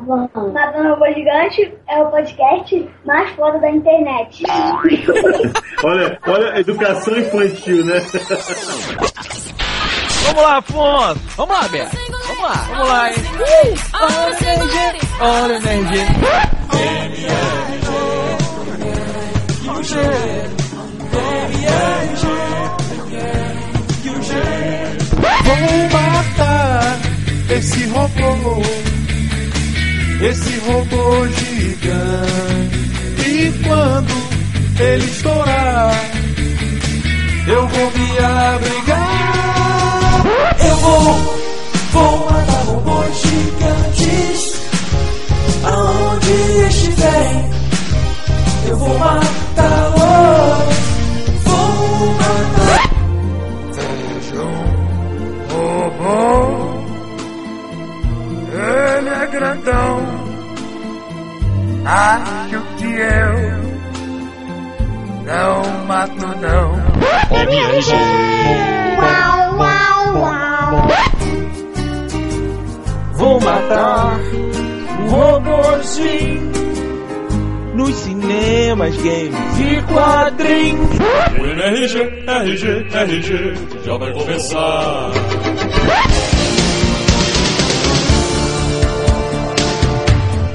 [0.00, 4.42] Matando Robô Gigante é o podcast mais foda da internet.
[5.84, 8.00] olha, olha, educação infantil, né?
[10.26, 11.20] Vamos lá, Afonso!
[11.36, 11.96] Vamos lá, Beto!
[12.26, 12.54] Vamos lá!
[12.70, 13.16] Vamos lá, hein?
[14.00, 14.90] Olha energia!
[15.20, 16.06] Olha energia!
[25.44, 25.56] Vou
[25.92, 26.98] matar
[27.50, 28.62] esse robô,
[30.26, 32.78] esse robô gigante.
[33.28, 34.14] E quando
[34.80, 35.94] ele estourar,
[37.46, 39.04] eu vou me abrigar.
[40.66, 41.14] Eu vou,
[41.92, 44.60] vou matar robôs gigantes.
[45.64, 46.32] Aonde
[46.68, 47.50] estiverem,
[48.68, 50.04] eu vou matá-los.
[67.54, 67.92] MRG.
[68.98, 70.72] Uau, uau, uau.
[73.14, 74.18] Vou matar
[74.98, 76.52] um robôzinho
[77.74, 80.98] nos cinemas, games e quadrinhos.
[81.38, 85.10] O MRG, RG, RG, já vai começar.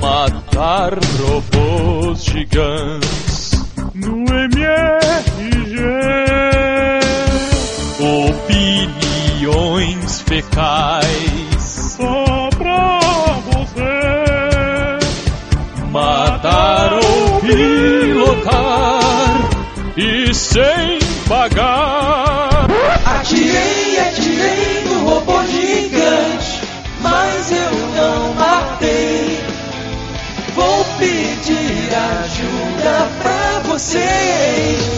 [0.02, 3.52] Matar robôs gigantes
[3.94, 6.29] no MRG.
[8.30, 11.64] Opiniões fecais
[11.98, 13.00] só pra
[13.52, 15.00] você.
[15.92, 18.70] Matar ou pilotar
[19.98, 22.68] e sem pagar.
[23.06, 26.62] Atirei, atirei no robô gigante,
[27.02, 29.40] mas eu não matei.
[30.54, 34.89] Vou pedir ajuda pra vocês.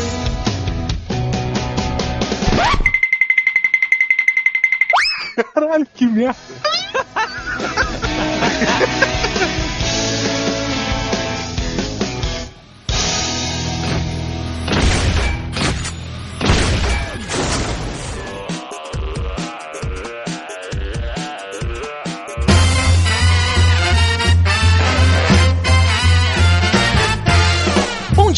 [5.44, 6.35] Caralho, que merda.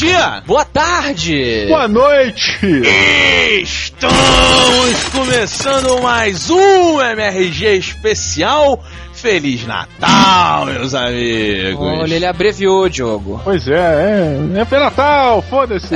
[0.04, 2.60] dia, boa tarde, Boa noite!
[3.62, 8.84] Estamos começando mais um MRG especial.
[9.24, 11.80] Feliz Natal, meus amigos.
[11.80, 13.40] Olha, ele abreviou, Diogo.
[13.42, 13.72] Pois é,
[14.54, 15.96] é, é pelo Natal, foda-se.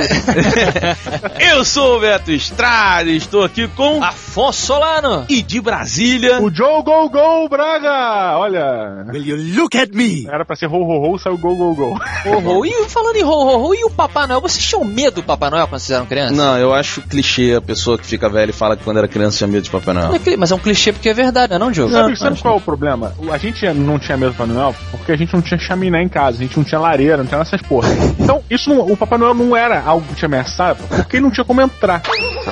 [1.38, 6.40] Eu sou o Beto Estrada, estou aqui com Afonso Solano e de Brasília.
[6.40, 8.38] o Joe Go Go Braga!
[8.38, 10.26] Olha, Will you look at me?
[10.26, 11.98] era pra ser ho ho ho, saiu Go Go Go.
[12.24, 12.64] Ho, ho.
[12.64, 14.40] E falando em ho, ho, ho, e o Papai Noel?
[14.40, 16.34] Vocês tinham medo do Papai Noel quando vocês eram crianças?
[16.34, 19.36] Não, eu acho clichê a pessoa que fica velha e fala que quando era criança
[19.36, 20.20] tinha medo de Papai Não Noel.
[20.24, 21.92] é Mas é um clichê porque é verdade, não é não, Diogo?
[21.92, 23.12] Sabe, sabe qual é o problema?
[23.32, 26.08] A gente não tinha medo do Papai Noel porque a gente não tinha chaminé em
[26.08, 27.88] casa, a gente não tinha lareira, não tinha essas porra.
[28.18, 31.30] Então, isso não- o Papai Noel não era algo que te ameaçava porque ele não
[31.30, 32.02] tinha como entrar.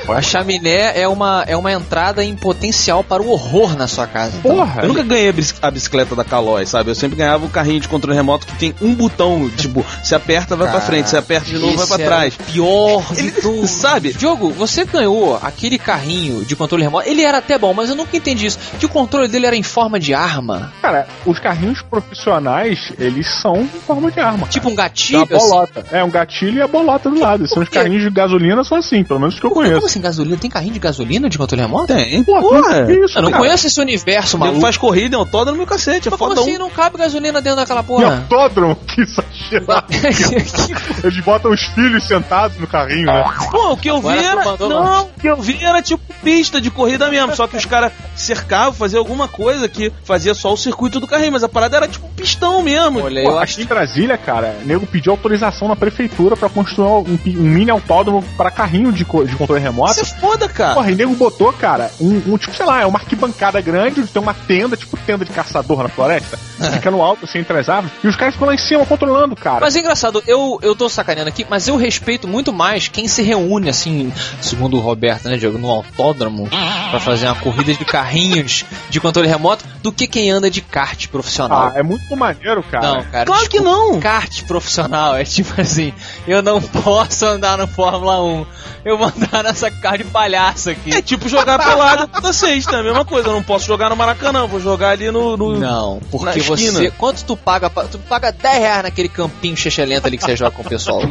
[0.08, 4.38] A chaminé é uma, é uma entrada em potencial para o horror na sua casa.
[4.42, 4.82] Porra!
[4.82, 6.90] Eu nunca ganhei a bici- a bicicleta da Calói, sabe?
[6.90, 10.56] Eu sempre ganhava o carrinho de controle remoto que tem um botão, tipo, se aperta,
[10.56, 12.34] vai pra frente, se aperta de novo, vai pra trás.
[12.34, 13.66] o Pior de Ele- tudo.
[13.66, 14.12] sabe?
[14.12, 17.08] Diogo, você ganhou aquele carrinho de controle remoto.
[17.08, 18.58] Ele era até bom, mas eu nunca entendi isso.
[18.78, 20.55] Que o controle dele era em forma de arma.
[20.82, 24.46] Cara, os carrinhos profissionais, eles são em forma de arma.
[24.48, 25.18] Tipo um Tem gatilho.
[25.20, 25.84] uma bolota.
[25.90, 27.46] É, um gatilho e a bolota do lado.
[27.48, 29.54] São os carrinhos de gasolina, são assim, pelo menos os que eu Assim.
[29.56, 29.86] Como conheço.
[29.86, 30.36] assim, gasolina?
[30.36, 31.86] Tem carrinho de gasolina de controle remoto?
[31.86, 32.22] Tem.
[32.24, 32.86] Porra, Porra!
[32.86, 33.42] que isso, Eu não cara?
[33.42, 34.60] conheço esse universo, Ele maluco.
[34.60, 36.58] faz corrida em autódromo e cacete, é Mas como assim um.
[36.58, 38.16] não cabe gasolina dentro daquela porra?
[38.18, 39.86] autódromo, que exagerado.
[41.04, 43.24] Eles botam os filhos sentados no carrinho, né?
[43.50, 44.44] Pô, o que eu vi Agora tu era.
[44.44, 47.34] mandou Não, o que eu vi era tipo pista de corrida mesmo.
[47.34, 51.32] Só que os caras cercavam, faziam alguma coisa que fazia só o circuito do carrinho,
[51.32, 53.00] mas a parada era tipo pistão mesmo.
[53.00, 56.48] Olha, Pô, eu aqui acho em Brasília, cara, o nego pediu autorização na prefeitura pra
[56.48, 59.92] construir um, um mini autódromo pra carrinho de, de controle remoto.
[59.92, 60.74] Isso é foda, cara.
[60.74, 64.10] Porra, e nego botou, cara, um, um, tipo, sei lá, é uma arquibancada grande, onde
[64.10, 66.36] tem uma tenda, tipo tenda de caçador na floresta,
[66.72, 69.36] fica no alto, assim, entre as árvores, e os caras ficam lá em cima controlando,
[69.36, 69.60] cara.
[69.60, 73.22] Mas é engraçado, eu, eu tô sacaneando aqui, mas eu respeito muito mais quem se
[73.22, 76.48] reúne, assim, segundo o Roberto, né, Diogo, no autódromo,
[76.90, 80.60] pra fazer uma corrida de carrinho carrinhos de controle remoto do que quem anda de
[80.60, 81.72] kart profissional.
[81.74, 82.86] Ah, é muito maneiro, cara.
[82.94, 83.24] Não, cara.
[83.26, 83.98] Claro que não.
[84.00, 85.92] Kart profissional é tipo assim,
[86.26, 88.46] eu não posso andar no Fórmula 1.
[88.84, 90.92] Eu vou andar nessa carro de palhaço aqui.
[90.94, 93.28] É tipo jogar pelada toda sexta, é a mesma coisa.
[93.28, 95.36] Eu não posso jogar no Maracanã, vou jogar ali no.
[95.36, 96.90] no- Não, porque você.
[96.92, 97.68] Quanto tu paga?
[97.70, 101.02] Tu paga 10 reais naquele campinho chechelento ali que você joga com o pessoal.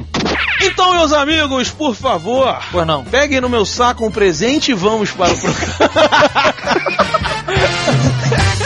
[0.62, 3.04] Então, meus amigos, por favor, Pois não.
[3.04, 5.66] peguem no meu saco um presente e vamos para o programa.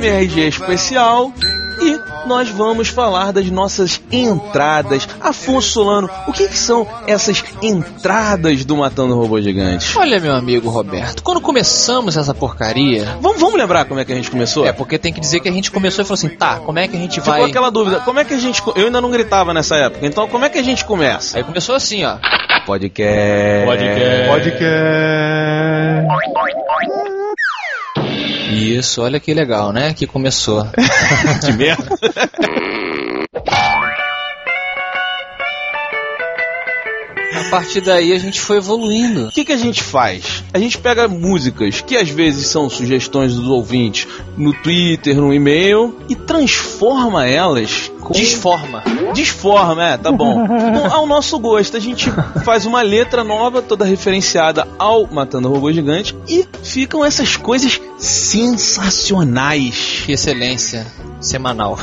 [0.00, 1.30] MRG especial
[1.82, 5.08] e nós vamos falar das nossas entradas.
[5.20, 9.96] Afonso Solano, o que, que são essas entradas do Matando Robô Gigante?
[9.98, 13.16] Olha, meu amigo Roberto, quando começamos essa porcaria.
[13.20, 14.66] Vamos, vamos lembrar como é que a gente começou?
[14.66, 16.88] É, porque tem que dizer que a gente começou e falou assim, tá, como é
[16.88, 17.44] que a gente Ficou vai.
[17.44, 18.62] aquela dúvida, como é que a gente.
[18.74, 21.38] Eu ainda não gritava nessa época, então como é que a gente começa?
[21.38, 22.16] Aí começou assim, ó.
[22.66, 23.66] Podcast.
[24.28, 26.06] Pode que é.
[28.50, 29.94] Isso, olha que legal, né?
[29.94, 30.66] Que começou.
[31.44, 31.88] Que merda.
[37.50, 39.26] partir daí a gente foi evoluindo.
[39.26, 40.44] O que, que a gente faz?
[40.52, 44.06] A gente pega músicas que às vezes são sugestões dos ouvintes
[44.36, 48.12] no Twitter, no e-mail e transforma elas com.
[48.12, 48.82] Desforma.
[49.14, 50.46] Desforma, é, tá bom.
[50.46, 52.10] Com- ao nosso gosto, a gente
[52.44, 60.02] faz uma letra nova, toda referenciada ao Matando Robô Gigante, e ficam essas coisas sensacionais.
[60.06, 60.86] Que excelência.
[61.20, 61.78] Semanal.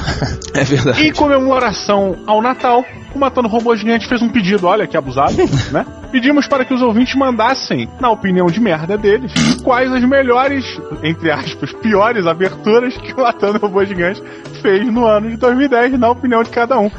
[0.53, 1.07] É verdade.
[1.07, 2.83] Em comemoração ao Natal,
[3.17, 5.35] o Matando Robô Gigante fez um pedido, olha que abusado,
[5.73, 5.85] né?
[6.11, 9.33] Pedimos para que os ouvintes mandassem, na opinião de merda deles,
[9.63, 10.63] quais as melhores,
[11.03, 14.21] entre aspas, piores aberturas que o Matando Robô Gigante
[14.61, 16.89] fez no ano de 2010, na opinião de cada um.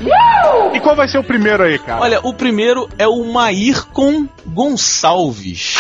[0.75, 2.03] E qual vai ser o primeiro aí, cara?
[2.03, 5.77] Olha, o primeiro é o Maírcon Gonçalves.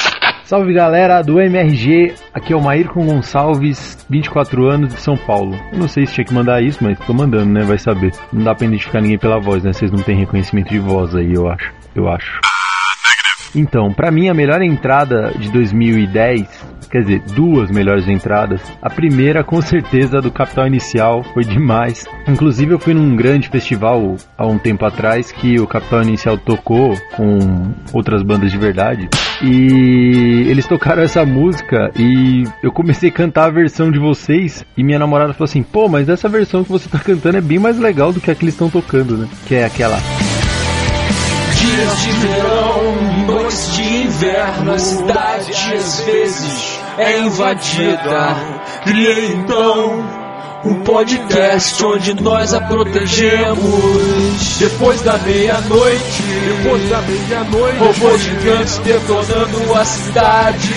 [0.49, 5.55] Salve galera do MRG, aqui é o Maírcon Gonçalves, 24 anos de São Paulo.
[5.71, 7.65] Eu não sei se tinha que mandar isso, mas tô mandando, né?
[7.65, 8.15] Vai saber.
[8.33, 9.75] Não dá pra identificar ninguém pela voz, né?
[9.75, 11.71] Vocês não têm reconhecimento de voz aí, eu acho.
[11.95, 12.41] Eu acho.
[13.55, 16.47] Então, pra mim a melhor entrada de 2010,
[16.91, 18.61] quer dizer, duas melhores entradas.
[18.83, 22.07] A primeira, com certeza, do Capital Inicial, foi demais.
[22.27, 26.95] Inclusive, eu fui num grande festival há um tempo atrás que o Capital Inicial tocou
[27.17, 29.09] com outras bandas de verdade.
[29.43, 34.65] E eles tocaram essa música e eu comecei a cantar a versão de vocês.
[34.77, 37.59] E minha namorada falou assim: pô, mas essa versão que você tá cantando é bem
[37.59, 39.29] mais legal do que a que eles estão tocando, né?
[39.47, 39.99] Que é aquela.
[41.69, 48.37] Dias de verão, noites de inverno, a cidade às vezes é invadida.
[48.85, 50.03] Criei então
[50.65, 54.59] um podcast onde nós a protegemos.
[54.59, 60.75] Depois da meia-noite, depois da meia-noite, robôs gigantes detonando a cidade.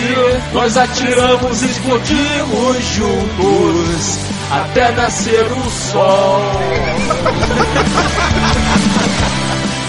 [0.51, 4.19] Nós atiramos e explodimos juntos
[4.51, 6.41] até nascer o sol.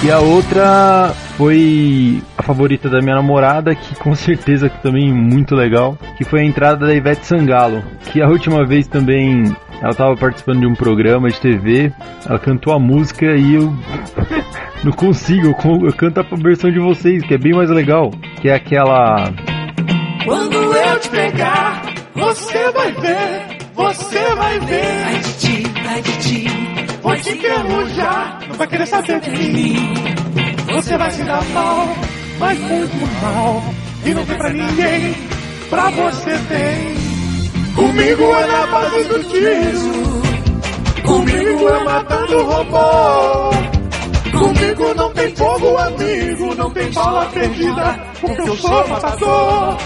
[0.05, 5.13] E a outra foi a favorita da minha namorada, que com certeza que também é
[5.13, 9.45] muito legal, que foi a entrada da Ivete Sangalo, que a última vez também
[9.81, 11.93] ela estava participando de um programa de TV,
[12.29, 13.73] ela cantou a música e eu
[14.83, 15.55] não consigo,
[15.85, 18.11] eu, canto a versão de vocês, que é bem mais legal,
[18.41, 19.33] que é aquela
[20.25, 21.83] Quando eu te pegar,
[22.15, 25.05] você vai ver, você vai ver.
[25.05, 26.72] Ai de ti, ai de ti,
[27.03, 29.95] vou te enferrujar, não vai querer saber de mim.
[30.73, 31.89] Você vai se dar mal,
[32.39, 33.63] mas muito mal,
[34.05, 35.15] e não tem pra ninguém,
[35.69, 37.03] pra você tem.
[37.75, 40.23] Comigo é na base do tiro,
[41.05, 43.53] comigo é matando robô.
[44.39, 49.77] Comigo não tem fogo, amigo, não tem bala perdida, porque eu sou matador.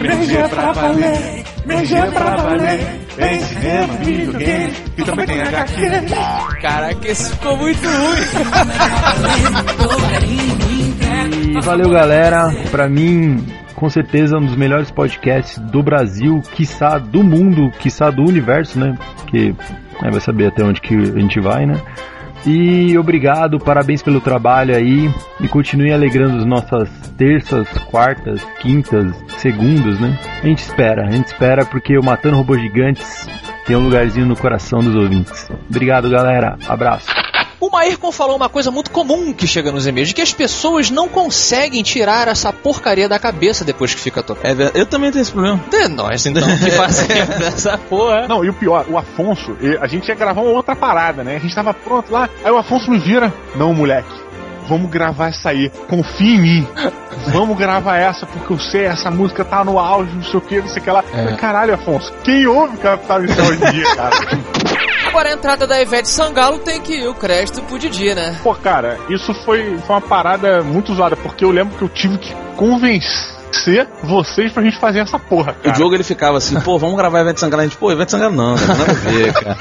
[0.00, 3.07] MG é pra valer, MG é pra valer.
[3.18, 5.74] Tem cinema, videogame e também tem HQ.
[6.62, 8.20] Caraca, esse ficou muito ruim.
[11.56, 12.54] E valeu, galera.
[12.70, 13.44] Pra mim,
[13.74, 18.96] com certeza, um dos melhores podcasts do Brasil, quiçá do mundo, quiçá do universo, né?
[19.16, 19.54] Porque
[20.02, 21.80] né, vai saber até onde que a gente vai, né?
[22.46, 25.10] E obrigado, parabéns pelo trabalho aí.
[25.40, 30.18] E continue alegrando as nossas terças, quartas, quintas, segundas, né?
[30.42, 33.28] A gente espera, a gente espera porque o Matando Robôs Gigantes
[33.66, 35.50] tem um lugarzinho no coração dos ouvintes.
[35.68, 36.56] Obrigado, galera.
[36.66, 37.27] Abraço.
[37.60, 40.90] O Maírcon falou uma coisa muito comum que chega nos e-mails, de que as pessoas
[40.90, 44.46] não conseguem tirar essa porcaria da cabeça depois que fica tocando.
[44.46, 44.78] É verdade.
[44.78, 45.60] Eu também tenho esse problema.
[45.72, 48.28] É nós, então, que fazemos essa porra.
[48.28, 51.36] Não, e o pior, o Afonso, a gente ia gravar uma outra parada, né?
[51.36, 53.32] A gente tava pronto lá, aí o Afonso me vira.
[53.56, 54.08] Não, moleque,
[54.68, 55.68] vamos gravar essa aí.
[55.88, 56.68] Confia em mim.
[57.28, 60.60] Vamos gravar essa, porque eu sei, essa música tá no auge, não sei o que,
[60.60, 61.02] não sei o que lá.
[61.12, 61.34] É.
[61.34, 64.16] Caralho, Afonso, quem ouve Capital Inicial hoje em dia, cara?
[65.08, 68.38] Agora a entrada da Ivete Sangalo tem que ir o crédito pro Didi, né?
[68.42, 72.18] Pô, cara, isso foi, foi uma parada muito zoada, porque eu lembro que eu tive
[72.18, 75.74] que convencer vocês pra gente fazer essa porra, O cara.
[75.74, 77.62] Diogo ele ficava assim, pô, vamos gravar Ivete Sangalo.
[77.62, 79.56] A gente, pô, Ivete Sangalo não, cara, nada a ver, cara.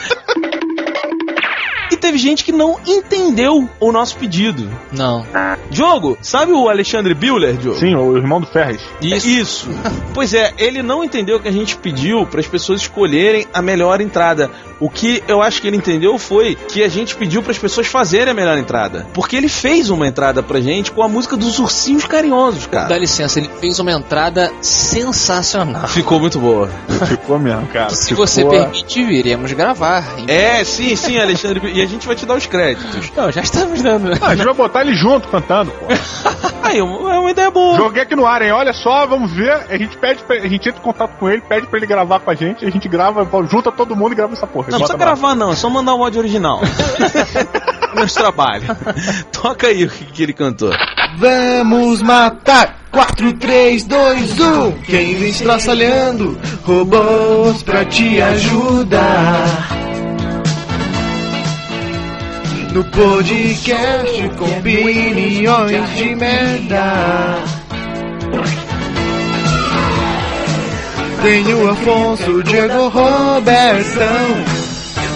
[2.07, 4.69] Teve gente que não entendeu o nosso pedido.
[4.93, 5.25] Não.
[5.69, 7.77] Diogo, sabe o Alexandre Buehler, Diogo?
[7.77, 8.79] Sim, o irmão do Ferres.
[9.01, 9.27] Isso.
[9.27, 9.69] Isso.
[10.13, 13.99] pois é, ele não entendeu que a gente pediu para as pessoas escolherem a melhor
[13.99, 14.49] entrada.
[14.79, 17.87] O que eu acho que ele entendeu foi que a gente pediu para as pessoas
[17.87, 19.05] fazerem a melhor entrada.
[19.13, 22.87] Porque ele fez uma entrada pra gente com a música dos ursinhos carinhosos, cara.
[22.87, 25.87] Dá licença, ele fez uma entrada sensacional.
[25.87, 26.69] Ficou muito boa.
[27.07, 27.89] Ficou mesmo, cara.
[27.89, 30.05] Se Ficou- você permite, iremos gravar.
[30.19, 30.25] hein?
[30.27, 31.57] É, sim, sim, Alexandre.
[31.73, 33.11] E a gente vai te dar os créditos.
[33.15, 34.11] Não, já estamos dando.
[34.21, 35.85] Ah, a gente vai botar ele junto cantando, pô.
[36.63, 37.77] Aí, é uma ideia boa.
[37.77, 38.51] Joguei aqui no ar, hein?
[38.51, 39.53] Olha só, vamos ver.
[39.69, 42.19] A gente pede, pra, a gente entra em contato com ele, pede pra ele gravar
[42.19, 44.67] com a gente, a gente grava, junta todo mundo e grava essa porra.
[44.69, 46.59] Não Bota precisa gravar, não, é só mandar o áudio original.
[47.95, 48.63] Nosso trabalho.
[49.31, 50.71] Toca aí o que, que ele cantou.
[51.17, 52.77] Vamos matar!
[52.91, 59.86] 4, 3, 2, 1 Quem vem estraçalhando Robôs pra te ajudar
[62.73, 67.37] No podcast com opiniões de merda.
[71.23, 74.67] Tem o Afonso, Diego, Robertão.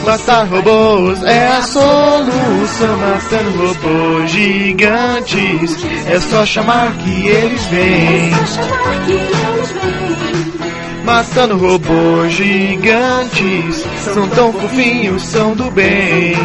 [0.05, 2.97] Matar robôs é a solução.
[2.97, 5.85] Matando robôs gigantes.
[6.07, 8.31] É só chamar que eles vêm.
[11.05, 13.85] Matando robôs gigantes.
[13.99, 16.35] São tão fofinhos, são do bem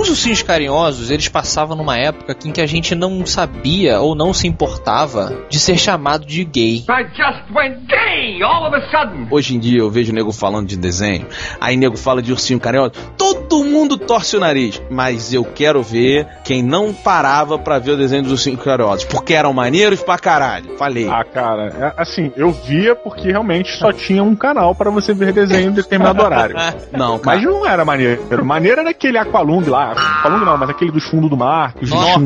[0.00, 4.32] Os ursinhos carinhosos, eles passavam numa época em que a gente não sabia ou não
[4.32, 6.86] se importava de ser chamado de gay.
[6.88, 9.28] I just went gay all of a sudden.
[9.30, 11.26] Hoje em dia eu vejo o nego falando de desenho,
[11.60, 16.26] aí nego fala de ursinho carinhoso, todo mundo torce o nariz, mas eu quero ver
[16.44, 20.78] quem não parava pra ver o desenho dos ursinhos carinhosos, porque eram maneiros pra caralho.
[20.78, 21.08] Falei.
[21.10, 25.34] Ah, cara, é, assim, eu via porque realmente só tinha um canal pra você ver
[25.34, 26.56] desenho em determinado horário.
[26.90, 27.36] Não, cara.
[27.36, 28.44] Mas não era maneiro.
[28.44, 29.89] Maneiro era aquele Aqualung lá.
[29.98, 31.72] Aqualung não, mas aquele dos fundos do mar.
[31.74, 32.16] Que os Nossa,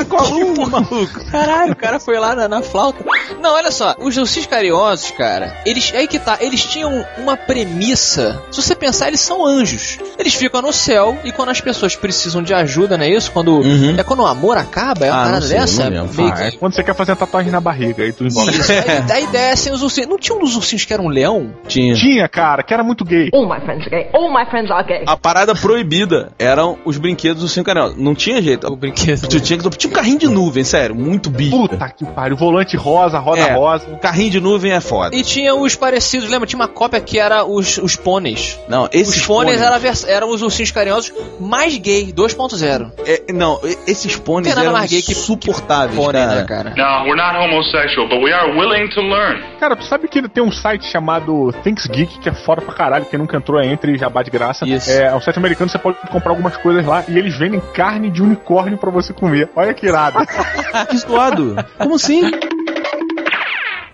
[0.00, 1.24] Aqualung, maluco.
[1.30, 3.04] Caralho, o cara foi lá na, na flauta.
[3.40, 8.42] Não, olha só, os ursinhos carinhosos, cara, eles, aí que tá, eles tinham uma premissa.
[8.50, 9.98] Se você pensar, eles são anjos.
[10.18, 13.30] Eles ficam no céu e quando as pessoas precisam de ajuda, não é isso?
[13.32, 13.60] Quando,
[13.98, 15.20] É quando o amor acaba, é uma Uhum.
[15.20, 15.84] Ah, parada sei, dessa?
[15.88, 18.50] Ah, que- é quando você quer fazer a tatuagem na barriga, aí tu envolve.
[18.50, 18.78] Isso, aí,
[19.12, 20.08] aí descem os ursinhos.
[20.08, 21.52] Não tinha um dos ursinhos que era um leão?
[21.68, 21.94] Tinha.
[21.94, 23.28] Tinha, cara, que era muito gay.
[23.32, 24.08] All my friends are gay.
[24.12, 25.04] All my friends are gay.
[25.06, 27.94] A parada proibida eram os brinquedos do ursinho carinhoso.
[27.98, 28.66] Não tinha jeito.
[28.66, 29.28] O brinquedo.
[29.28, 31.50] Tu tinha, que- tinha um carrinho de nuvem, sério, muito bicho.
[31.56, 32.36] Puta que pariu.
[32.36, 33.52] Volante rosa, roda É.
[33.54, 33.86] rosa.
[34.00, 35.14] Carrinho de nuvem é foda.
[35.14, 36.46] E tinha os parecidos, lembra?
[36.46, 38.58] Tinha uma cópia que era os, os pôneis.
[38.68, 42.90] Não, esses Os pôneis pôneis- era eram os ursinhos carinhosos mais gay, 2.0.
[43.06, 46.34] É, não, esses pôneis Tem nada eram mais gay que- suportáveis, Pônei, cara.
[46.34, 46.70] né, cara?
[46.70, 49.42] No, we're not homosexual, but we are willing to learn.
[49.58, 53.04] Cara, tu sabe que tem um site chamado Thanks Geek, que é foda pra caralho,
[53.06, 54.64] quem nunca entrou entre jabá de graça.
[54.66, 54.90] Isso.
[54.90, 58.10] É, é um site americano, você pode comprar algumas coisas lá e eles vendem carne
[58.10, 59.48] de unicórnio pra você comer.
[59.54, 60.18] Olha que irado.
[60.88, 61.56] Que zoado.
[61.78, 62.22] Como assim?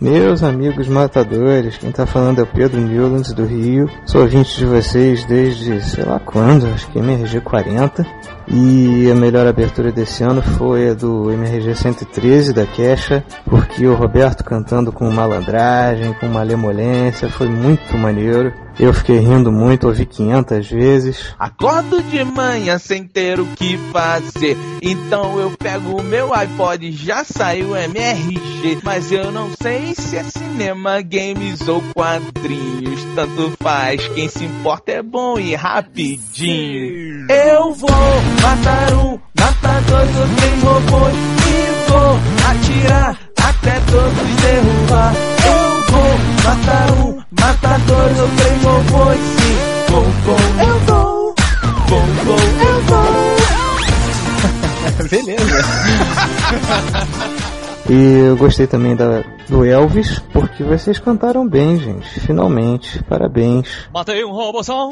[0.01, 3.91] Meus amigos matadores, quem tá falando é o Pedro Newlands do Rio.
[4.05, 8.05] Sou ouvinte de vocês desde sei lá quando, acho que MRG 40.
[8.49, 13.95] E a melhor abertura desse ano foi a do MRG 113 da Queixa, porque o
[13.95, 18.53] Roberto cantando com malandragem, com malemolência, foi muito maneiro.
[18.79, 21.35] Eu fiquei rindo muito, ouvi 500 vezes.
[21.39, 24.57] Acordo de manhã sem ter o que fazer.
[24.83, 28.81] Então eu pego o meu iPod, já saiu MRG.
[28.83, 33.03] Mas eu não sei se é cinema, games ou quadrinhos.
[33.15, 37.27] Tanto faz, quem se importa é bom e rapidinho.
[37.31, 37.89] Eu vou
[38.47, 41.15] matar um, matar dois ou três robôs.
[41.47, 42.13] E vou
[42.49, 45.13] atirar até todos derrubar.
[45.45, 46.13] Eu vou
[46.45, 49.19] matar um, matar dois ou três robôs.
[49.19, 49.57] Sim,
[49.91, 51.35] vou, vou, eu vou.
[51.89, 53.07] Vou, vou, eu vou.
[55.11, 55.61] Beleza.
[57.89, 62.19] E eu gostei também da, do Elvis, porque vocês cantaram bem, gente.
[62.21, 63.69] Finalmente, parabéns.
[63.95, 64.91] Matei um robozão,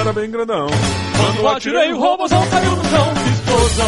[0.00, 0.68] Era bem grandão.
[1.16, 3.86] quando atirei o robozão caiu no chão, explosão.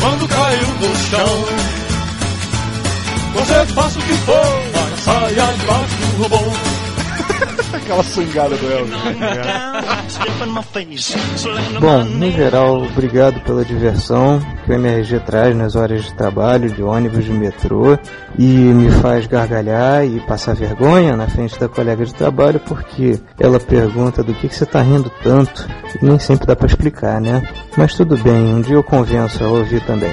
[0.00, 1.44] Quando caiu no chão.
[3.34, 6.81] Você faça o que for, mas saia debaixo do robô.
[7.72, 8.96] Aquela sangada do Elvis.
[11.80, 16.82] Bom, no geral, obrigado pela diversão que o MRG traz nas horas de trabalho, de
[16.82, 17.98] ônibus, de metrô
[18.38, 23.58] e me faz gargalhar e passar vergonha na frente da colega de trabalho porque ela
[23.58, 25.66] pergunta do que, que você tá rindo tanto
[26.00, 27.42] e nem sempre dá pra explicar, né?
[27.76, 30.12] Mas tudo bem, um dia eu convenço a ouvir também.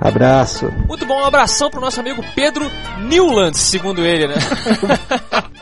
[0.00, 0.72] Abraço!
[0.86, 4.34] Muito bom, um abração pro nosso amigo Pedro Newland, segundo ele, né?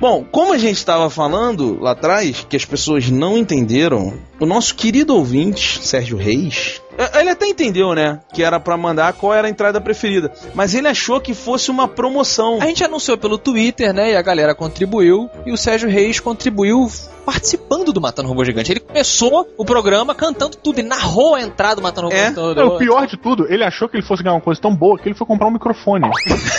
[0.00, 4.74] Bom, como a gente estava falando lá atrás, que as pessoas não entenderam, o nosso
[4.74, 8.20] querido ouvinte, Sérgio Reis, eh, ele até entendeu, né?
[8.32, 10.32] Que era pra mandar qual era a entrada preferida.
[10.54, 12.58] Mas ele achou que fosse uma promoção.
[12.60, 14.12] A gente anunciou pelo Twitter, né?
[14.12, 15.30] E a galera contribuiu.
[15.46, 16.90] E o Sérgio Reis contribuiu
[17.24, 18.72] participando do Matando Robô Gigante.
[18.72, 20.78] Ele começou o programa cantando tudo.
[20.78, 22.28] Ele narrou a entrada do Matando Robô É?
[22.28, 22.56] Gigante.
[22.60, 24.98] Não, o pior de tudo, ele achou que ele fosse ganhar uma coisa tão boa
[24.98, 26.04] que ele foi comprar um microfone.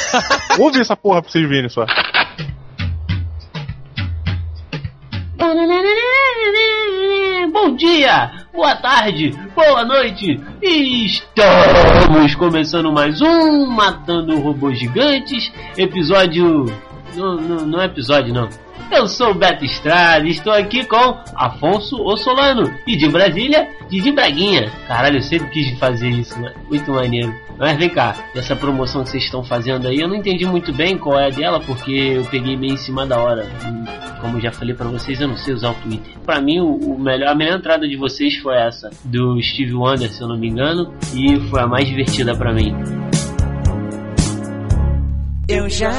[0.59, 1.85] Ouve essa porra pra vocês verem só.
[7.51, 10.41] Bom dia, boa tarde, boa noite.
[10.61, 16.65] Estamos começando mais um Matando Robôs Gigantes, episódio.
[17.15, 18.49] Não, não, não é episódio, não.
[18.89, 24.71] Eu sou o Beto Estrada estou aqui com Afonso Ossolano e de Brasília, Didi Braguinha.
[24.87, 26.51] Caralho, eu sempre quis fazer isso, né?
[26.67, 27.31] Muito maneiro.
[27.57, 30.97] Mas vem cá, essa promoção que vocês estão fazendo aí, eu não entendi muito bem
[30.97, 33.47] qual é a dela, porque eu peguei meio em cima da hora.
[34.21, 36.13] Como já falei pra vocês, eu não sei usar o Twitter.
[36.23, 40.21] Pra mim, o, melhor, a melhor entrada de vocês foi essa, do Steve Wonder, se
[40.21, 42.75] eu não me engano, e foi a mais divertida pra mim.
[45.47, 45.91] Eu já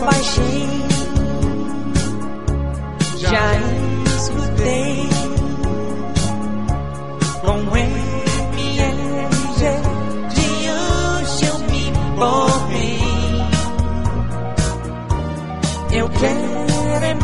[0.00, 0.68] baixei,
[3.18, 3.52] já
[4.16, 5.17] escutei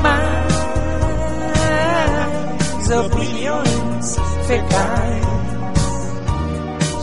[0.04, 0.54] mais
[2.90, 5.24] opiniões fecais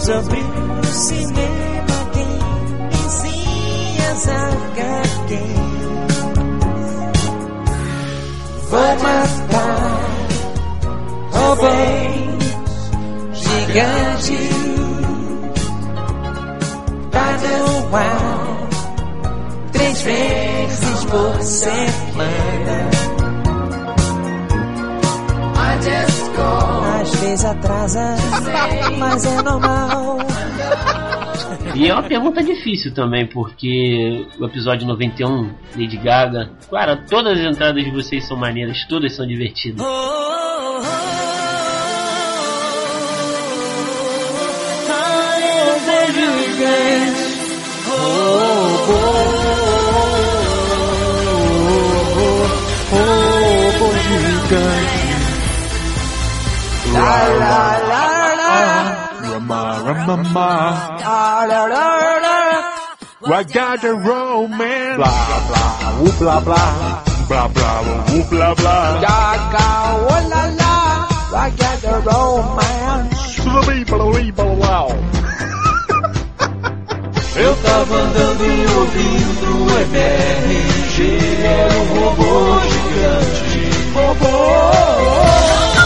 [0.06, 5.62] sobre o cinema, games e HQs.
[8.70, 10.02] Vou matar
[11.32, 12.42] robôs
[13.34, 14.62] gigantes
[17.12, 18.68] Tá no ar
[19.74, 20.81] Três vezes
[21.12, 22.90] por semana
[27.02, 28.16] Às vezes atrasa
[28.98, 30.18] Mas é normal.
[31.76, 37.46] E é uma pergunta difícil também, porque o episódio 91, Lady Gaga, cara, todas as
[37.46, 39.86] entradas de vocês são maneiras, todas são divertidas.
[46.62, 47.21] La
[63.42, 64.98] I got a romance.
[64.98, 65.10] Blá,
[65.48, 67.04] blá, uh, blá, blá.
[67.28, 69.00] Blá, blá, uh, blá, blá.
[69.02, 70.72] Gaga, oh la la
[71.34, 74.94] I got the romance Tudo bem, blá, blá, blá, blá.
[77.36, 80.98] Eu tava andando e ouvindo o MRG
[81.44, 83.64] Era um robô gigante
[83.96, 85.81] Robô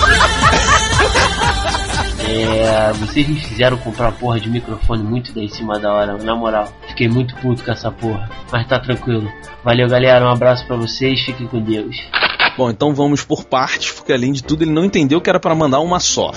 [2.35, 6.17] É, vocês me fizeram comprar uma porra de microfone muito daí em cima da hora,
[6.17, 6.67] na moral.
[6.89, 9.31] Fiquei muito puto com essa porra, mas tá tranquilo.
[9.63, 11.95] Valeu, galera, um abraço pra vocês, fiquem com Deus.
[12.57, 15.53] Bom, então vamos por partes, porque além de tudo ele não entendeu que era pra
[15.53, 16.31] mandar uma só.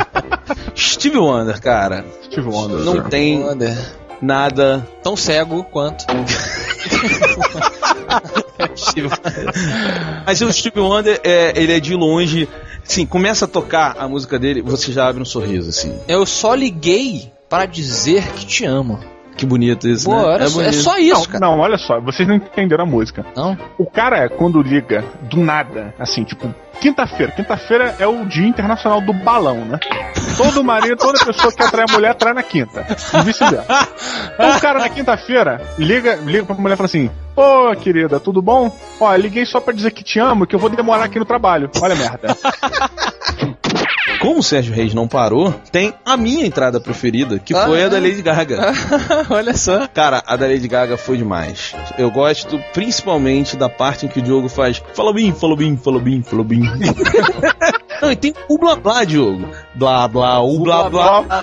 [0.76, 2.04] Steve Wonder, cara.
[2.24, 2.78] Steve Wonder.
[2.80, 3.08] Não cara.
[3.08, 3.76] tem Wonder.
[4.20, 4.86] nada.
[5.02, 6.06] Tão cego quanto.
[10.26, 12.48] Mas o Steve Wonder, é, ele é de longe.
[12.84, 15.96] Sim, começa a tocar a música dele, você já abre um sorriso, assim.
[16.08, 18.98] Eu só liguei para dizer que te amo.
[19.36, 20.22] Que bonito isso, Pô, né?
[20.22, 21.40] olha só, é só isso, não, cara.
[21.40, 23.24] não, olha só, vocês não entenderam a música.
[23.36, 23.56] Não?
[23.78, 27.32] O cara, quando liga do nada, assim, tipo, quinta-feira.
[27.32, 29.78] Quinta-feira é o Dia Internacional do Balão, né?
[30.36, 32.86] Todo marido, toda pessoa que atrai a mulher, atrai na quinta.
[33.18, 33.88] E vice-versa.
[34.34, 38.40] Então o cara na quinta-feira liga, liga pra mulher e fala assim: Ô querida, tudo
[38.42, 38.74] bom?
[39.00, 41.70] Ó, liguei só pra dizer que te amo, que eu vou demorar aqui no trabalho.
[41.80, 42.36] Olha a merda.
[44.22, 47.88] como o Sérgio Reis não parou, tem a minha entrada preferida, que Ah, foi a
[47.88, 48.00] da ah.
[48.00, 48.72] Lady Gaga.
[49.28, 49.88] Olha só.
[49.88, 51.74] Cara, a da Lady Gaga foi demais.
[51.98, 55.98] Eu gosto principalmente da parte em que o Diogo faz Fala bim, fala bim, fala
[55.98, 56.62] bim, fala bim.
[58.00, 59.48] Não, e tem o blá blá, Diogo.
[59.74, 61.24] Blá blá, o blá blá.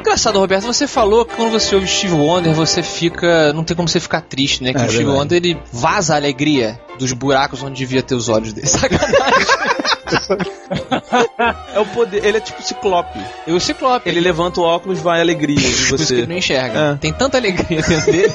[0.00, 3.52] Engraçado, Roberto, você falou que quando você ouve Steve Wonder, você fica.
[3.52, 4.72] Não tem como você ficar triste, né?
[4.72, 5.18] Que É, o Steve verdade.
[5.18, 8.66] Wonder ele vaza a alegria dos buracos onde devia ter os olhos dele.
[8.66, 9.67] Sacanagem.
[11.74, 13.18] É o poder, ele é tipo ciclope.
[13.46, 14.08] E o ciclope.
[14.08, 16.14] Ele levanta o óculos, vai alegria de Por isso que você.
[16.14, 16.78] ele não enxerga.
[16.78, 16.94] É.
[16.96, 18.34] Tem tanta alegria dentro dele.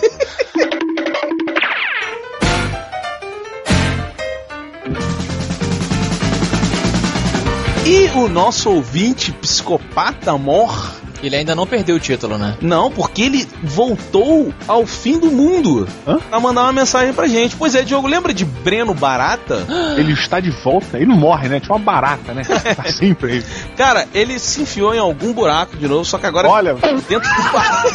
[7.86, 10.93] E o nosso ouvinte psicopata mor
[11.24, 12.58] Ele ainda não perdeu o título, né?
[12.62, 16.20] Não, porque ele voltou ao fim do mundo Hã?
[16.20, 17.56] pra mandar uma mensagem pra gente.
[17.56, 19.66] Pois é, Diogo, lembra de Breno Barata?
[19.98, 20.98] Ele está de volta.
[20.98, 21.60] Ele não morre, né?
[21.60, 22.44] Tinha uma barata, né?
[22.76, 23.44] Tá sempre aí.
[23.78, 26.74] Cara, ele se enfiou em algum buraco de novo, só que agora Olha,
[27.08, 27.90] dentro do barco.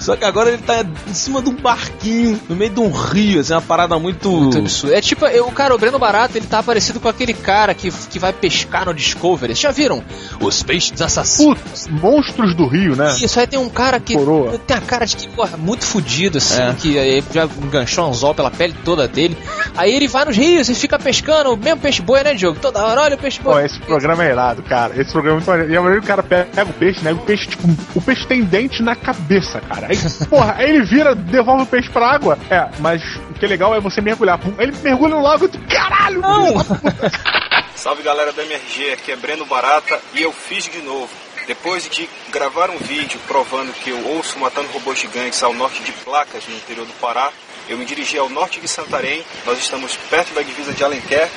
[0.00, 3.40] Só que agora ele tá em cima de um barquinho, no meio de um rio,
[3.40, 4.30] assim, uma parada muito.
[4.30, 4.94] Muito absurdo.
[4.94, 7.90] É tipo, eu- o cara, o Breno Barato, ele tá parecido com aquele cara que,
[7.90, 9.52] que vai pescar no Discovery.
[9.54, 10.02] Vocês já viram?
[10.40, 11.58] Os peixes assassinos.
[11.58, 13.14] putz, monstros do Rio, né?
[13.20, 14.58] Isso aí tem um cara que Coroa.
[14.58, 16.74] tem a cara de que, porra, muito fudido, assim, É.
[16.78, 19.36] que aí já enganchou um anzol pela pele toda dele.
[19.76, 22.58] Aí ele vai nos rios e fica pescando, o mesmo peixe-boi, né, Diogo?
[22.60, 23.64] Toda hora, olha o Pô, peixe-boi.
[23.64, 25.00] esse programa é irado, cara.
[25.00, 25.70] Esse programa é muito.
[25.72, 27.12] E a maioria do cara pega, o peixe, né?
[27.12, 29.86] O peixe, tipo, o peixe tem dente na cabeça, cara.
[29.88, 32.38] Aí, porra, aí ele vira, devolve o peixe pra água.
[32.50, 34.38] É, mas o que é legal é você mergulhar.
[34.58, 36.20] Ele mergulha no lago e tu, caralho!
[36.20, 36.54] Não!
[37.82, 41.12] Salve galera do MRG, aqui é Breno Barata e eu fiz de novo.
[41.48, 45.90] Depois de gravar um vídeo provando que eu ouço matando robôs gigantes ao norte de
[45.90, 47.32] Placas, no interior do Pará,
[47.68, 49.24] eu me dirigi ao norte de Santarém.
[49.44, 51.28] Nós estamos perto da divisa de Alenquer.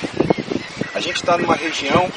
[0.94, 2.08] A gente está numa região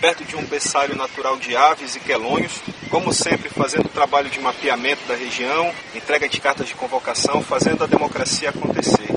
[0.00, 2.52] perto de um berçário natural de aves e quelônios.
[2.90, 7.88] Como sempre, fazendo trabalho de mapeamento da região, entrega de cartas de convocação, fazendo a
[7.88, 9.10] democracia acontecer.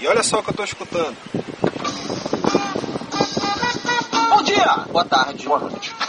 [0.00, 1.16] E olha só o que eu estou escutando.
[4.98, 5.46] Boa tarde.
[5.46, 5.92] Boa noite.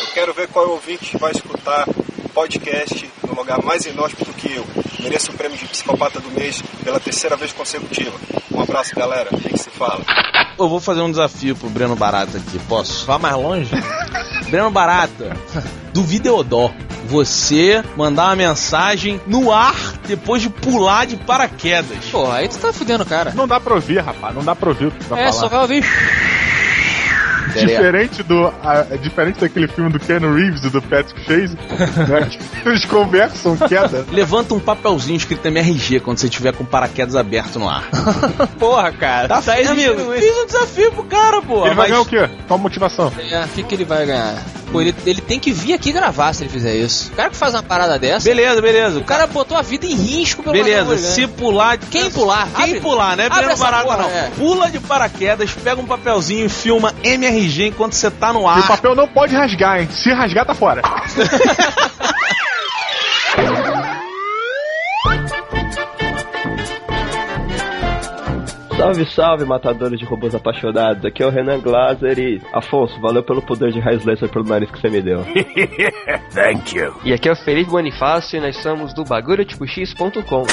[0.00, 4.64] Eu quero ver qual ouvinte vai escutar o podcast no lugar mais inóspito que eu.
[5.00, 8.16] Mereço o prêmio de psicopata do mês pela terceira vez consecutiva.
[8.50, 9.28] Um abraço, galera.
[9.30, 10.00] O que que se fala?
[10.58, 13.04] Eu vou fazer um desafio pro Breno Barata aqui, posso?
[13.04, 13.70] Vá mais longe?
[14.50, 15.36] Breno Barata,
[15.92, 16.72] do Videodó,
[17.04, 22.06] você mandar uma mensagem no ar depois de pular de paraquedas.
[22.10, 23.32] Pô, aí tu tá fudendo o cara.
[23.34, 24.34] Não dá pra ouvir, rapaz.
[24.34, 25.38] Não dá pra ouvir o que tu vai É, falar.
[25.40, 25.84] só vai ouvir.
[27.66, 28.46] Diferente do.
[28.62, 32.28] a- é diferente daquele filme do Ken Reeves e do Patrick Chase, né?
[32.62, 34.04] que Eles conversam queda.
[34.10, 37.84] Levanta um papelzinho escrito MRG quando você tiver com o paraquedas aberto no ar.
[38.58, 39.28] Porra, cara.
[39.28, 40.12] Tá, tá amigo?
[40.12, 41.66] Fiz um desafio pro cara, pô.
[41.66, 42.28] Ele vai mas- ganhar o quê?
[42.46, 43.12] Qual a motivação?
[43.30, 44.36] É, o que, que ele vai ganhar?
[44.70, 47.10] Pô, ele, ele tem que vir aqui gravar se ele fizer isso.
[47.12, 48.24] O cara que faz uma parada dessa.
[48.28, 48.98] Beleza, beleza.
[48.98, 51.78] O cara botou a vida em risco pelo Beleza, se pular.
[51.78, 52.48] Quem pular?
[52.54, 53.28] Quem Abre- pular, né?
[53.30, 54.10] abre essa Barata porra, não.
[54.10, 54.30] é.
[54.36, 58.48] Pula de paraquedas, pega um papelzinho e filma MRG enquanto você tá no E o
[58.48, 58.66] ar.
[58.68, 59.88] papel não pode rasgar, hein?
[59.90, 60.82] Se rasgar, tá fora.
[68.78, 71.04] Salve, salve, matadores de robôs apaixonados.
[71.04, 72.40] Aqui é o Renan Glaser e...
[72.52, 75.18] Afonso, valeu pelo poder de raios laser pelo nariz que você me deu.
[76.32, 76.94] Thank you.
[77.04, 80.44] E aqui é o Felipe Bonifácio e nós somos do bagulhotipox.com.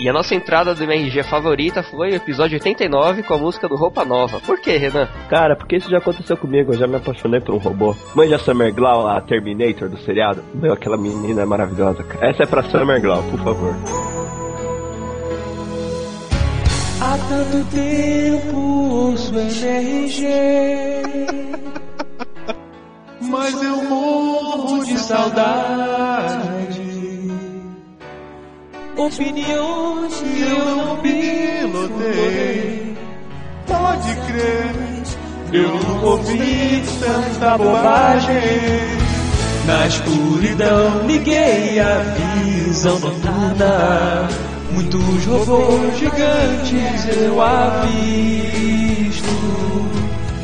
[0.00, 3.76] E a nossa entrada do MRG favorita foi o episódio 89 com a música do
[3.76, 4.40] Roupa Nova.
[4.40, 5.06] Por que, Renan?
[5.28, 7.94] Cara, porque isso já aconteceu comigo, eu já me apaixonei por um robô.
[8.14, 10.42] Mãe da Summer Glau, a Terminator do seriado.
[10.54, 12.30] Meu, aquela menina é maravilhosa, cara.
[12.30, 14.17] Essa é pra Summer Glau, por favor.
[17.00, 20.26] Há tanto tempo ouço MRG
[23.20, 26.82] Mas eu morro de saudade.
[28.96, 32.96] Opiniões que eu não pilotei.
[33.64, 34.74] Pode crer,
[35.52, 38.40] eu não ouvi tanta bobagem.
[39.66, 49.28] Na escuridão liguei a visão noturna Muitos robôs gigantes eu avisto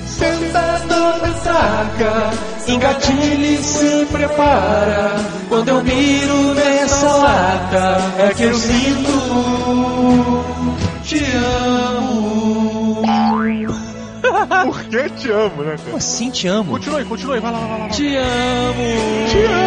[0.07, 2.31] Sentado na ressaca
[2.67, 5.17] Engatilhe e se prepara
[5.49, 9.13] Quando eu miro nessa lata É que eu sinto
[11.03, 13.03] Te amo
[14.65, 15.79] Por que te amo, né, cara?
[15.85, 16.73] Como assim te amo?
[16.73, 17.77] Continue, continue, vai lá, vai lá.
[17.77, 17.95] Vai lá.
[17.95, 19.29] Te amo.
[19.29, 19.64] Te amo.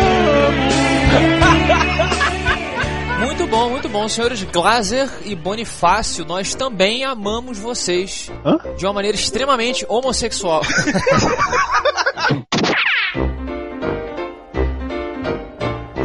[3.67, 4.07] Bom, muito bom.
[4.07, 8.31] Senhores Glazer e Bonifácio, nós também amamos vocês.
[8.45, 8.57] Hã?
[8.77, 10.61] De uma maneira extremamente homossexual.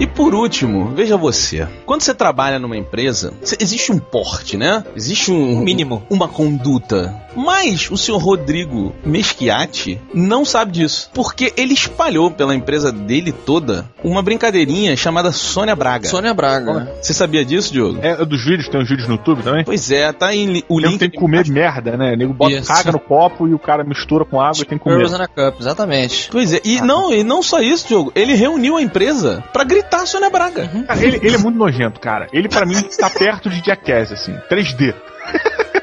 [0.00, 1.66] E por último, veja você.
[1.86, 4.84] Quando você trabalha numa empresa, existe um porte, né?
[4.94, 7.14] Existe um mínimo, uma conduta.
[7.34, 13.88] Mas o senhor Rodrigo Meschiati não sabe disso, porque ele espalhou pela empresa dele toda
[14.04, 16.08] uma brincadeirinha chamada Sônia Braga.
[16.08, 16.92] Sônia Braga.
[17.00, 17.98] Você sabia disso, Diogo?
[18.02, 19.64] É dos vídeos, tem uns vídeos no YouTube também?
[19.64, 21.00] Pois é, tá em li- o Nego link.
[21.00, 22.12] tem que comer merda, né?
[22.12, 22.68] O nego bota Isso.
[22.68, 25.02] caga no copo e o cara mistura com água e tem que comer.
[25.34, 26.28] Cup, exatamente.
[26.30, 28.12] Pois é, e não, e não só isso, Diogo.
[28.14, 30.68] Ele reuniu a empresa pra gritar Sônia Braga.
[30.86, 32.26] Cara, ele, ele é muito nojento, cara.
[32.32, 34.34] Ele, pra mim, tá perto de Jackass, assim.
[34.50, 34.94] 3D.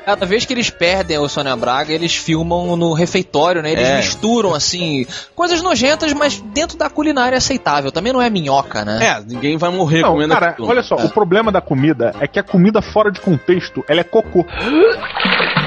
[0.05, 3.71] Cada vez que eles perdem o Sônia Braga, eles filmam no refeitório, né?
[3.73, 3.97] Eles É.
[3.97, 5.05] misturam, assim,
[5.36, 7.91] coisas nojentas, mas dentro da culinária aceitável.
[7.91, 8.97] Também não é minhoca, né?
[9.05, 10.67] É, ninguém vai morrer Não, comendo cara, aquilo.
[10.67, 11.03] olha só, É.
[11.05, 14.45] o problema da comida é que a comida fora de contexto, ela é cocô.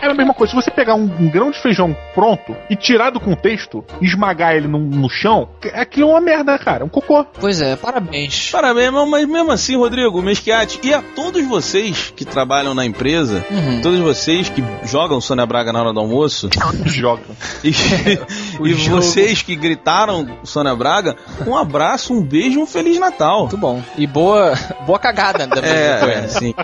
[0.00, 3.10] É a mesma coisa, se você pegar um, um grão de feijão pronto e tirar
[3.10, 6.88] do contexto, e esmagar ele no, no chão, aquilo é uma merda, cara, é um
[6.88, 7.24] cocô.
[7.24, 8.50] Pois é, parabéns.
[8.50, 13.80] Parabéns, mas- mesmo assim, Rodrigo, Mesquiate, e a todos vocês que trabalham na empresa, Uhum.
[13.82, 16.48] todos vocês que jogam Sônia Braga na hora do almoço,
[16.86, 17.24] Jogam.
[17.64, 17.70] e,
[18.64, 23.40] e vocês que gritaram Sônia Braga, um abraço, um beijo, um Feliz Natal.
[23.40, 23.82] Muito bom.
[23.96, 24.54] E boa,
[24.86, 26.54] boa cagada da É, é, sim.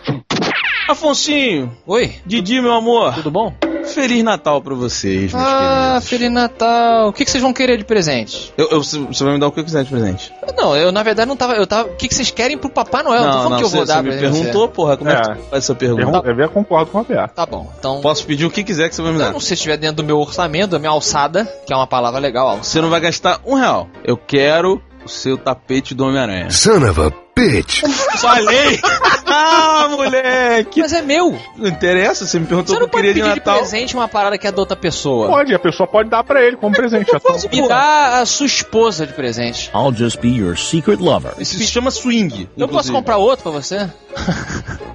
[0.88, 3.53] Afonsinho, Oi, Didi, meu amor, tudo bom?
[3.94, 6.09] Feliz Natal pra vocês, meus Ah, queridos.
[6.09, 7.09] Feliz Natal.
[7.09, 8.53] O que, que vocês vão querer de presente?
[8.57, 10.33] Eu, eu- você vai me dar o que eu quiser de presente.
[10.57, 11.55] Não, eu na verdade não tava.
[11.55, 11.88] Eu tava.
[11.90, 13.22] O que, que vocês querem pro Papai Noel?
[13.22, 15.20] não, tô falando que eu você, vou dar você me perguntou, porra, como é, É.
[15.20, 16.22] que tu faz essa pergunta?
[16.27, 17.29] Eu, eu, concordo com a Bea.
[17.29, 18.00] Tá bom, então.
[18.00, 19.33] Posso pedir o que quiser que você vai me Eu dar.
[19.33, 22.18] não sei se estiver dentro do meu orçamento, da minha alçada, que é uma palavra
[22.20, 22.64] legal, alçada.
[22.64, 23.88] Você não vai gastar um real.
[24.03, 26.50] Eu quero o seu tapete do Homem-Aranha.
[26.50, 27.82] Son of a bitch.
[28.18, 28.80] Falei!
[29.26, 30.80] ah, moleque!
[30.80, 31.38] Mas é meu.
[31.56, 33.46] Não interessa, você me perguntou Você o não que eu queria pode de pedir de
[33.46, 33.58] Natal.
[33.58, 35.28] presente uma parada que é da outra pessoa.
[35.28, 37.10] Pode, a pessoa pode dar pra ele como presente.
[37.10, 37.32] já tá.
[37.52, 39.70] Me dá a sua esposa de presente.
[39.74, 41.32] I'll just be your secret lover.
[41.38, 42.48] Isso se chama swing.
[42.56, 42.94] Eu posso inclusive.
[42.94, 43.88] comprar outro pra você?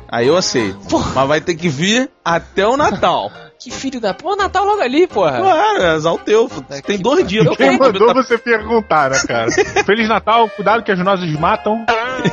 [0.07, 0.79] Aí eu aceito.
[1.13, 3.31] Mas vai ter que vir até o Natal.
[3.59, 4.13] Que filho da.
[4.13, 5.37] Pô, Natal logo ali, porra.
[5.37, 6.49] Claro, é azar o teu.
[6.85, 7.45] Tem dois dias.
[7.45, 9.51] Eu Quem mandou você perguntar, né, cara?
[9.83, 11.85] Feliz Natal, cuidado que as nozes matam.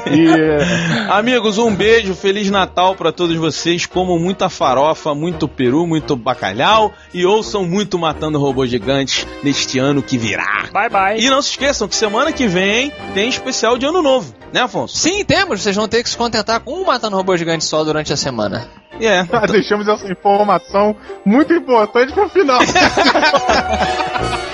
[0.09, 1.11] E.
[1.11, 3.87] Amigos, um beijo, Feliz Natal pra todos vocês.
[3.87, 10.05] Comam muita farofa, muito peru, muito bacalhau e ouçam muito Matando Robôs Gigantes neste ano
[10.05, 10.67] que virá.
[10.73, 11.21] Bye bye.
[11.21, 14.97] E não se esqueçam que semana que vem tem especial de Ano Novo, né, Afonso?
[14.97, 15.61] Sim, temos.
[15.61, 18.86] Vocês vão ter que se contentar com um matando robô gigante só durante a semana.
[19.01, 19.25] É.
[19.51, 22.61] Deixamos essa informação muito importante pro final.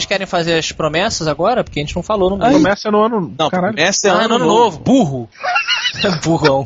[0.00, 1.62] Vocês querem fazer as promessas agora?
[1.62, 2.52] Porque a gente não falou no meio.
[2.54, 3.34] Começa no ano.
[3.38, 3.78] Não, Caralho.
[3.78, 4.64] essa é Ah, ano, ano novo.
[4.64, 4.78] novo.
[4.78, 5.28] Burro.
[6.24, 6.64] Burrão.